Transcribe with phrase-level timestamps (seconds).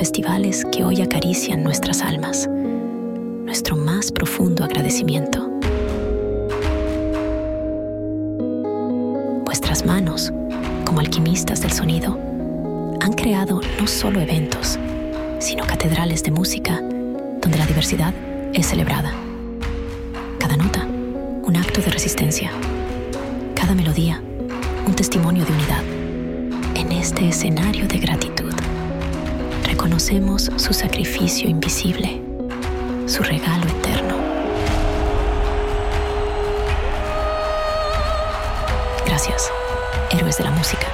[0.00, 2.48] festivales que hoy acarician nuestras almas.
[2.48, 5.46] Nuestro más profundo agradecimiento.
[9.44, 10.32] Vuestras manos,
[10.86, 12.18] como alquimistas del sonido,
[13.02, 14.78] han creado no solo eventos,
[15.38, 16.80] sino catedrales de música
[17.42, 18.14] donde la diversidad
[18.54, 19.12] es celebrada.
[20.38, 22.50] Cada nota, un acto de resistencia.
[23.54, 24.22] Cada melodía,
[24.86, 25.84] un testimonio de unidad.
[26.74, 28.39] En este escenario de gratitud,
[29.80, 32.20] reconocemos su sacrificio invisible,
[33.06, 34.14] su regalo eterno.
[39.06, 39.50] Gracias,
[40.10, 40.86] héroes de la música,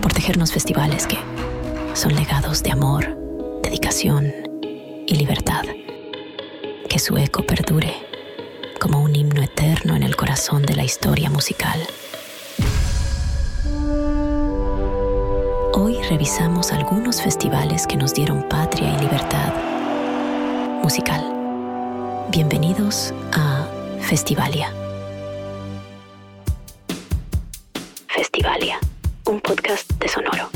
[0.00, 1.18] por tejernos festivales que
[1.94, 3.18] son legados de amor,
[3.64, 4.32] dedicación
[5.04, 5.64] y libertad.
[6.88, 7.92] Que su eco perdure
[8.80, 11.80] como un himno eterno en el corazón de la historia musical.
[15.78, 19.52] Hoy revisamos algunos festivales que nos dieron patria y libertad
[20.82, 21.22] musical.
[22.30, 23.68] Bienvenidos a
[24.00, 24.72] Festivalia.
[28.08, 28.78] Festivalia,
[29.26, 30.48] un podcast de Sonoro.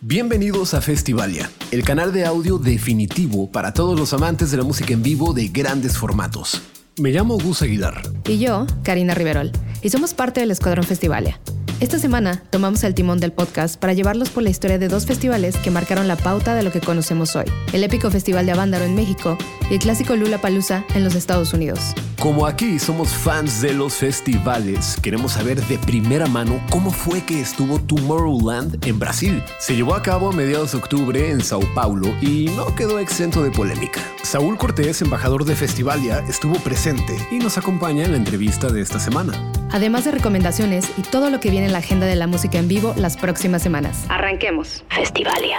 [0.00, 4.92] Bienvenidos a Festivalia, el canal de audio definitivo para todos los amantes de la música
[4.92, 6.62] en vivo de grandes formatos.
[6.98, 8.02] Me llamo Gus Aguilar.
[8.26, 11.38] Y yo, Karina Riverol, y somos parte del Escuadrón Festivalia.
[11.78, 15.58] Esta semana tomamos el timón del podcast para llevarlos por la historia de dos festivales
[15.58, 18.94] que marcaron la pauta de lo que conocemos hoy: el épico Festival de Avándaro en
[18.94, 19.36] México
[19.70, 21.94] y el clásico Lula Palusa en los Estados Unidos.
[22.20, 27.40] Como aquí somos fans de los festivales, queremos saber de primera mano cómo fue que
[27.40, 29.42] estuvo Tomorrowland en Brasil.
[29.58, 33.42] Se llevó a cabo a mediados de octubre en Sao Paulo y no quedó exento
[33.42, 34.00] de polémica.
[34.22, 38.98] Saúl Cortés, embajador de Festivalia, estuvo presente y nos acompaña en la entrevista de esta
[38.98, 39.34] semana.
[39.70, 42.66] Además de recomendaciones y todo lo que viene en la agenda de la música en
[42.66, 44.04] vivo las próximas semanas.
[44.08, 44.84] Arranquemos.
[44.88, 45.58] Festivalia.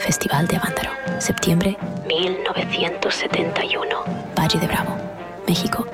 [0.00, 0.90] Festival de Avándaro.
[1.18, 3.88] Septiembre 1971.
[4.38, 4.96] Valle de Bravo,
[5.48, 5.86] México.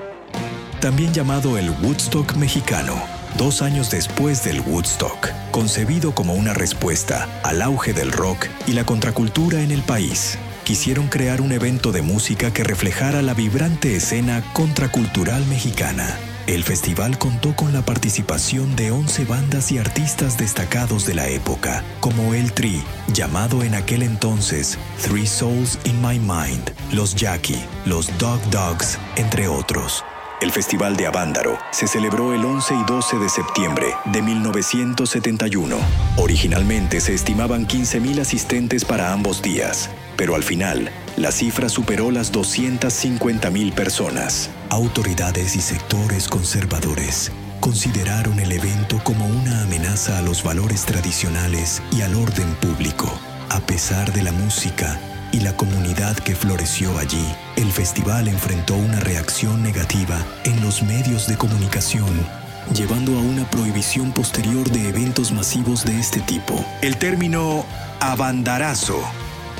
[0.82, 3.00] También llamado el Woodstock mexicano,
[3.38, 8.84] dos años después del Woodstock, concebido como una respuesta al auge del rock y la
[8.84, 10.36] contracultura en el país.
[10.64, 16.18] Quisieron crear un evento de música que reflejara la vibrante escena contracultural mexicana.
[16.48, 21.84] El festival contó con la participación de 11 bandas y artistas destacados de la época,
[22.00, 22.82] como El Tri,
[23.12, 29.46] llamado en aquel entonces Three Souls in My Mind, Los Jackie, Los Dog Dogs, entre
[29.46, 30.04] otros.
[30.42, 35.76] El Festival de Avándaro se celebró el 11 y 12 de septiembre de 1971.
[36.16, 42.32] Originalmente se estimaban 15.000 asistentes para ambos días, pero al final la cifra superó las
[42.32, 44.50] 250.000 personas.
[44.68, 47.30] Autoridades y sectores conservadores
[47.60, 53.16] consideraron el evento como una amenaza a los valores tradicionales y al orden público.
[53.48, 54.98] A pesar de la música
[55.32, 57.26] y la comunidad que floreció allí,
[57.56, 62.42] el festival enfrentó una reacción negativa en los medios de comunicación
[62.74, 66.64] llevando a una prohibición posterior de eventos masivos de este tipo.
[66.80, 67.66] El término
[68.00, 69.02] abandarazo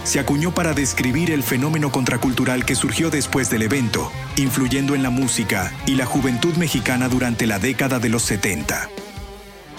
[0.05, 5.11] se acuñó para describir el fenómeno contracultural que surgió después del evento, influyendo en la
[5.11, 8.89] música y la juventud mexicana durante la década de los 70.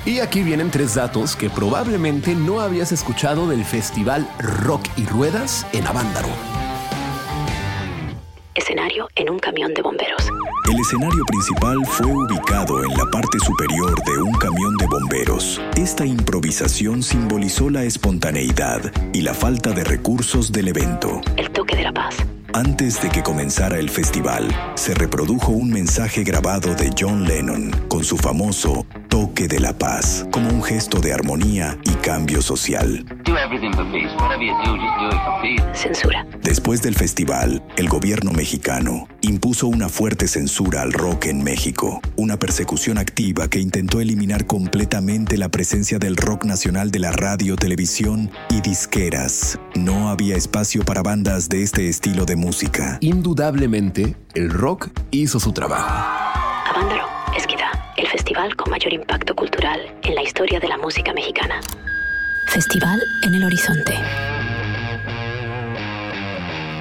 [0.05, 5.65] Y aquí vienen tres datos que probablemente no habías escuchado del festival Rock y Ruedas
[5.71, 6.27] en Avándaro.
[8.53, 10.27] Escenario en un camión de bomberos.
[10.69, 15.61] El escenario principal fue ubicado en la parte superior de un camión de bomberos.
[15.77, 18.81] Esta improvisación simbolizó la espontaneidad
[19.13, 21.21] y la falta de recursos del evento.
[21.37, 22.17] El toque de la paz.
[22.53, 28.03] Antes de que comenzara el festival, se reprodujo un mensaje grabado de John Lennon con
[28.03, 28.85] su famoso
[29.33, 33.03] toque de la paz, como un gesto de armonía y cambio social.
[35.74, 36.27] Censura.
[36.44, 42.38] Después del festival, el gobierno mexicano impuso una fuerte censura al rock en México, una
[42.38, 48.30] persecución activa que intentó eliminar completamente la presencia del rock nacional de la radio, televisión
[48.50, 49.57] y disqueras.
[49.75, 52.97] No había espacio para bandas de este estilo de música.
[53.01, 57.12] Indudablemente, el rock hizo su trabajo.
[58.23, 61.59] Festival con mayor impacto cultural en la historia de la música mexicana.
[62.47, 63.99] Festival en el horizonte.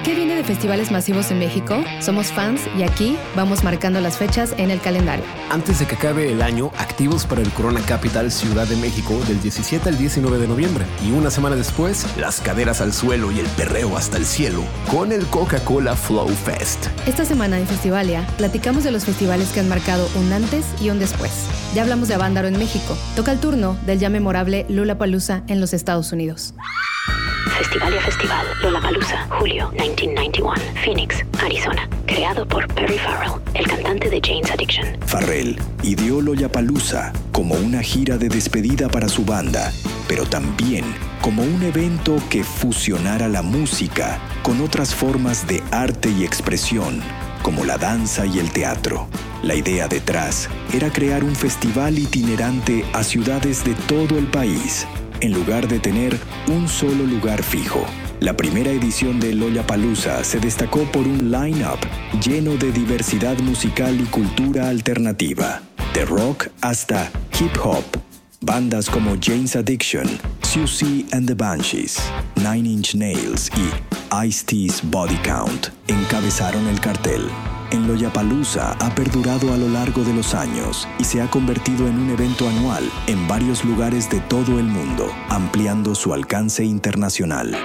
[0.03, 1.81] ¿Qué viene de festivales masivos en México?
[2.01, 5.23] Somos fans y aquí vamos marcando las fechas en el calendario.
[5.49, 9.41] Antes de que acabe el año, activos para el Corona Capital Ciudad de México del
[9.41, 10.85] 17 al 19 de noviembre.
[11.01, 15.13] Y una semana después, las caderas al suelo y el perreo hasta el cielo con
[15.13, 16.87] el Coca-Cola Flow Fest.
[17.07, 20.99] Esta semana en Festivalia platicamos de los festivales que han marcado un antes y un
[20.99, 21.31] después.
[21.75, 22.97] Ya hablamos de Avándaro en México.
[23.15, 26.53] Toca el turno del ya memorable Lula Palusa en los Estados Unidos.
[27.63, 31.87] Festivalia Festival Lollapalooza, julio 1991, Phoenix, Arizona.
[32.05, 34.85] Creado por Perry Farrell, el cantante de Jane's Addiction.
[35.05, 39.71] Farrell ideó Lollapalooza como una gira de despedida para su banda,
[40.09, 40.83] pero también
[41.21, 47.01] como un evento que fusionara la música con otras formas de arte y expresión,
[47.43, 49.07] como la danza y el teatro.
[49.41, 54.85] La idea detrás era crear un festival itinerante a ciudades de todo el país
[55.23, 57.85] en lugar de tener un solo lugar fijo.
[58.19, 61.79] La primera edición de Lollapalooza se destacó por un line-up
[62.21, 65.61] lleno de diversidad musical y cultura alternativa,
[65.93, 67.09] de rock hasta
[67.39, 67.85] hip hop.
[68.41, 70.07] Bandas como Jane's Addiction,
[70.41, 71.97] Susie and the Banshees,
[72.35, 77.21] Nine Inch Nails y Ice-T's Body Count encabezaron el cartel
[77.73, 81.99] en Lollapalooza ha perdurado a lo largo de los años y se ha convertido en
[81.99, 87.55] un evento anual en varios lugares de todo el mundo, ampliando su alcance internacional.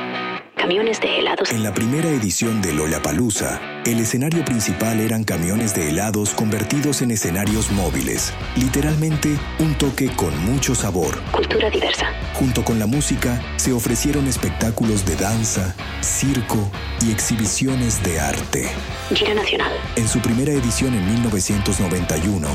[0.59, 1.51] Camiones de helados.
[1.53, 7.13] En la primera edición de Lollapalooza, el escenario principal eran camiones de helados convertidos en
[7.13, 11.23] escenarios móviles, literalmente un toque con mucho sabor.
[11.31, 12.13] Cultura diversa.
[12.35, 16.71] Junto con la música, se ofrecieron espectáculos de danza, circo
[17.07, 18.69] y exhibiciones de arte.
[19.15, 19.73] Gira Nacional.
[19.95, 22.49] En su primera edición en 1991,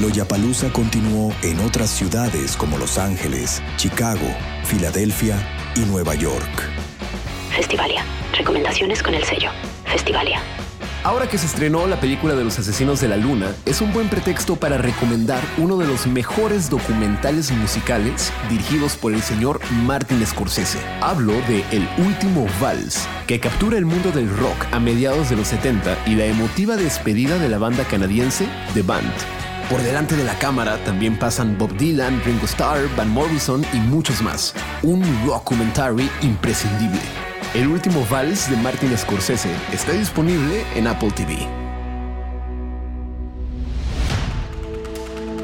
[0.00, 4.26] Lollapalooza continuó en otras ciudades como Los Ángeles, Chicago,
[4.64, 5.36] Filadelfia
[5.76, 6.91] y Nueva York.
[7.54, 8.02] Festivalia.
[8.36, 9.50] Recomendaciones con el sello.
[9.84, 10.40] Festivalia.
[11.04, 14.08] Ahora que se estrenó la película de los asesinos de la luna, es un buen
[14.08, 20.78] pretexto para recomendar uno de los mejores documentales musicales dirigidos por el señor Martin Scorsese.
[21.00, 25.48] Hablo de El último vals, que captura el mundo del rock a mediados de los
[25.48, 29.12] 70 y la emotiva despedida de la banda canadiense The Band.
[29.68, 34.22] Por delante de la cámara también pasan Bob Dylan, Ringo Starr, Van Morrison y muchos
[34.22, 34.54] más.
[34.82, 37.21] Un documentary imprescindible.
[37.54, 41.36] El último vals de Martin Scorsese está disponible en Apple TV.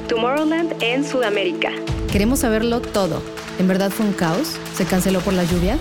[0.08, 1.70] Tomorrowland en Sudamérica.
[2.10, 3.20] Queremos saberlo todo.
[3.58, 4.56] ¿En verdad fue un caos?
[4.75, 5.76] ¿Se canceló por la lluvia?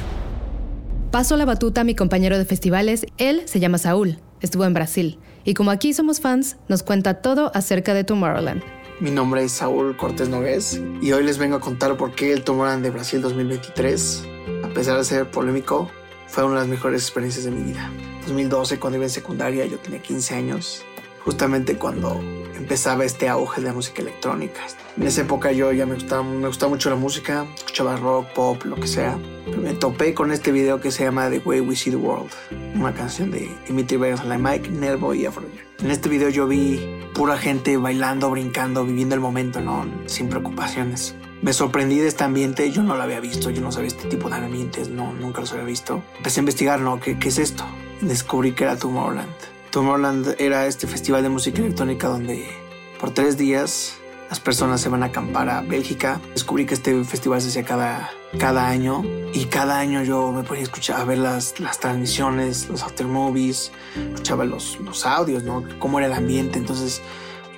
[1.11, 3.05] Paso la batuta a mi compañero de festivales.
[3.17, 4.19] Él se llama Saúl.
[4.41, 5.19] Estuvo en Brasil.
[5.45, 8.61] Y como aquí somos fans, nos cuenta todo acerca de Tomorrowland.
[8.99, 12.43] Mi nombre es Saúl Cortés Nogués y hoy les vengo a contar por qué el
[12.43, 14.23] Tomorrowland de Brasil 2023,
[14.65, 15.89] a pesar de ser polémico,
[16.27, 17.91] fue una de las mejores experiencias de mi vida.
[18.27, 20.85] 2012, cuando iba en secundaria, yo tenía 15 años,
[21.23, 22.19] justamente cuando
[22.55, 24.61] empezaba este auge de la música electrónica.
[24.97, 28.87] En esa época yo ya me gustaba, mucho la música, escuchaba rock, pop, lo que
[28.87, 29.17] sea.
[29.57, 32.31] Me topé con este video que se llama The Way We See the World,
[32.75, 35.65] una canción de Dimitri Vegas, Mike, Nervo y Afrojack.
[35.79, 36.79] En este video yo vi
[37.13, 39.85] pura gente bailando, brincando, viviendo el momento, ¿no?
[40.07, 41.15] Sin preocupaciones.
[41.41, 44.27] Me sorprendí de este ambiente, yo no lo había visto, yo no sabía este tipo
[44.27, 46.01] de ambientes, no, nunca los había visto.
[46.17, 46.99] Empecé a investigar, ¿no?
[46.99, 47.63] ¿Qué, es esto?
[48.01, 49.29] Descubrí que era Tomorrowland.
[49.69, 52.49] Tomorrowland era este festival de música electrónica donde
[52.99, 53.97] por tres días
[54.29, 56.19] las personas se van a acampar a Bélgica.
[56.33, 58.09] Descubrí que este festival se hacía cada,
[58.39, 62.67] cada año y cada año yo me ponía a escuchar, a ver las, las transmisiones,
[62.67, 65.63] los aftermovies, escuchaba los, los audios, ¿no?
[65.77, 66.57] Cómo era el ambiente.
[66.57, 67.03] Entonces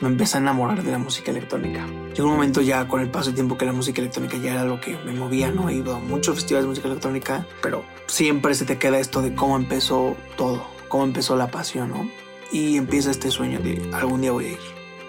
[0.02, 1.86] me empecé a enamorar de la música electrónica.
[2.16, 4.64] Llegó un momento ya con el paso del tiempo que la música electrónica ya era
[4.64, 5.70] lo que me movía, ¿no?
[5.70, 9.36] He ido a muchos festivales de música electrónica, pero siempre se te queda esto de
[9.36, 12.10] cómo empezó todo, cómo empezó la pasión, ¿no?
[12.52, 14.60] Y empieza este sueño de algún día voy a ir.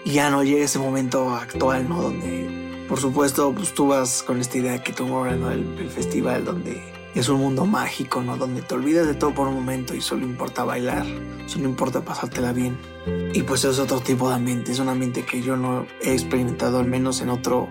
[0.04, 2.02] Y ya no llega ese momento actual, ¿no?
[2.02, 5.50] Donde, por supuesto, pues tú vas con esta idea que Tomorrowland, ¿no?
[5.50, 8.37] El, el festival donde es un mundo mágico, ¿no?
[8.37, 11.07] Donde te olvidas de todo por un momento y solo importa bailar,
[11.47, 12.79] solo importa pasártela bien.
[13.33, 16.79] Y pues es otro tipo de ambiente, es un ambiente que yo no he experimentado
[16.79, 17.69] al menos en otro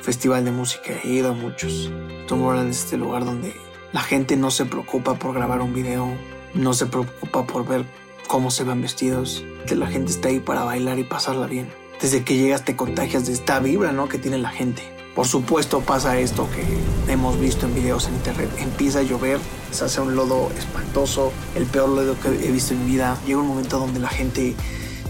[0.00, 1.90] festival de música, he ido a muchos.
[2.28, 3.54] Tomorrowland es este lugar donde
[3.92, 6.08] la gente no se preocupa por grabar un video,
[6.54, 7.84] no se preocupa por ver
[8.28, 11.68] cómo se van vestidos, que la gente está ahí para bailar y pasarla bien.
[12.00, 14.08] Desde que llegas te contagias de esta vibra, ¿no?
[14.08, 14.95] Que tiene la gente.
[15.16, 18.50] Por supuesto pasa esto que hemos visto en videos en internet.
[18.58, 19.38] Empieza a llover,
[19.70, 23.18] se hace un lodo espantoso, el peor lodo que he visto en mi vida.
[23.26, 24.54] Llega un momento donde la gente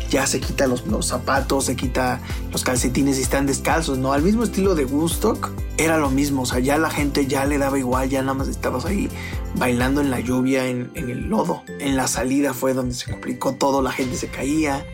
[0.08, 2.20] ya se quita los, zapatos, se quita
[2.52, 4.12] los calcetines y están descalzos, ¿no?
[4.12, 7.58] Al mismo estilo de Woodstock era lo mismo, o sea, ya la gente ya le
[7.58, 9.08] daba igual, ya nada más estabas ahí
[9.56, 11.64] bailando en la lluvia, en el lodo.
[11.80, 14.86] En la salida fue donde se complicó todo, la gente se caía,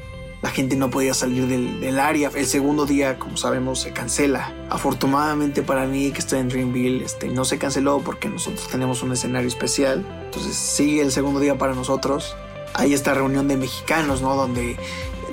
[0.42, 2.30] la gente no podía salir del, del, área.
[2.34, 4.52] El segundo día, como sabemos, se cancela.
[4.70, 9.12] Afortunadamente para mí, que estoy en Dreamville, este, no se canceló porque nosotros tenemos un
[9.12, 10.04] escenario especial.
[10.24, 12.34] Entonces sigue el segundo día para nosotros.
[12.74, 14.34] Hay esta reunión de mexicanos, ¿no?
[14.34, 14.76] Donde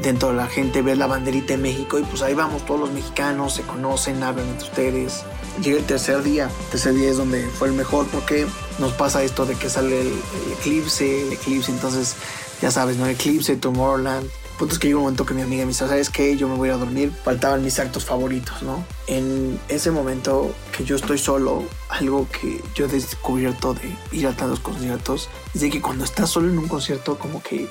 [0.03, 2.91] dentro de la gente ve la banderita de México y pues ahí vamos todos los
[2.91, 5.23] mexicanos, se conocen, hablan entre ustedes.
[5.63, 6.51] Llega el tercer día.
[6.65, 8.45] El tercer día es donde fue el mejor porque
[8.77, 12.15] nos pasa esto de que sale el, el eclipse, el eclipse, entonces
[12.61, 13.07] ya sabes, ¿no?
[13.07, 16.35] Eclipse, Tomorrowland punto es que llegó un momento que mi amiga me dice, ¿sabes qué?
[16.35, 17.11] Yo me voy a dormir.
[17.23, 18.85] Faltaban mis actos favoritos, ¿no?
[19.07, 24.35] En ese momento que yo estoy solo, algo que yo he descubierto de ir a
[24.35, 27.67] tantos conciertos, es de que cuando estás solo en un concierto, como que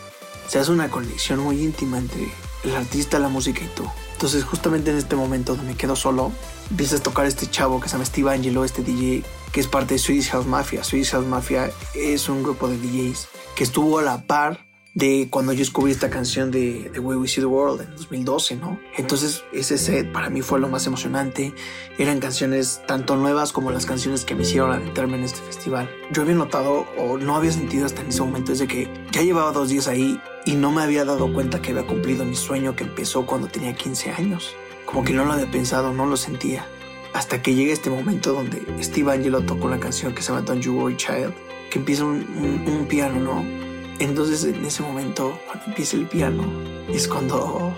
[0.49, 2.33] se hace una conexión muy íntima entre
[2.65, 3.85] el artista, la música y tú.
[4.15, 6.33] Entonces, justamente en este momento donde me quedo solo,
[6.71, 9.95] empiezas a tocar este chavo que se llama Steve Angelo, este DJ que es parte
[9.95, 10.83] de Swedish House Mafia.
[10.83, 14.68] Swedish House Mafia es un grupo de DJs que estuvo a la par
[14.99, 18.57] de cuando yo descubrí esta canción de The Way We See the World en 2012,
[18.57, 18.81] ¿no?
[18.97, 21.55] Entonces ese set para mí fue lo más emocionante.
[21.99, 25.89] Eran canciones tanto nuevas como las canciones que me hicieron adentrarme en este festival.
[26.11, 29.53] Yo había notado o no había sentido hasta en ese momento desde que ya llevaba
[29.53, 32.83] dos días ahí y no me había dado cuenta que había cumplido mi sueño que
[32.83, 34.57] empezó cuando tenía 15 años.
[34.85, 36.67] Como que no lo había pensado, no lo sentía.
[37.13, 40.61] Hasta que llega este momento donde Steve Angelo tocó una canción que se llama Don't
[40.61, 41.35] You Worry Child,
[41.71, 43.68] que empieza un piano, ¿no?
[43.99, 46.45] Entonces en ese momento, cuando empieza el piano,
[46.89, 47.75] es cuando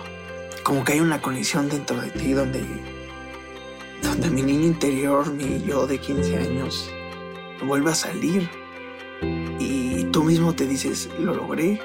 [0.63, 2.63] como que hay una conexión dentro de ti donde,
[4.03, 6.91] donde mi niño interior, mi yo de 15 años,
[7.67, 8.51] vuelve a salir.
[9.59, 11.81] Y tú mismo te dices, lo logré.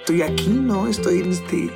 [0.00, 0.86] Estoy aquí, ¿no?
[0.86, 1.70] Estoy en este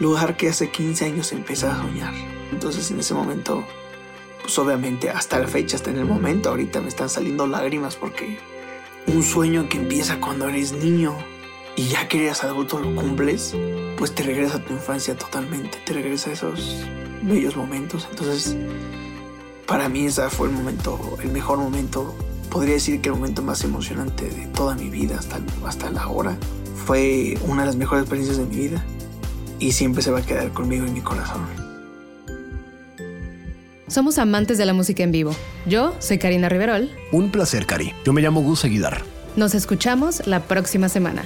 [0.00, 2.14] lugar que hace 15 años empecé a soñar.
[2.50, 3.64] Entonces en ese momento,
[4.42, 8.38] pues obviamente hasta la fecha, hasta en el momento, ahorita me están saliendo lágrimas porque
[9.08, 11.16] un sueño que empieza cuando eres niño
[11.76, 13.54] y ya que eres adulto lo cumples,
[13.96, 16.84] pues te regresa a tu infancia totalmente, te regresa a esos
[17.22, 18.08] bellos momentos.
[18.10, 18.56] Entonces,
[19.66, 22.14] para mí ese fue el momento, el mejor momento,
[22.50, 26.36] podría decir que el momento más emocionante de toda mi vida hasta, hasta la hora.
[26.86, 28.84] Fue una de las mejores experiencias de mi vida
[29.58, 31.65] y siempre se va a quedar conmigo en mi corazón.
[33.88, 35.30] Somos amantes de la música en vivo.
[35.64, 36.90] Yo soy Karina Riverol.
[37.12, 37.92] Un placer, Cari.
[38.04, 39.02] Yo me llamo Gus Aguilar.
[39.36, 41.24] Nos escuchamos la próxima semana.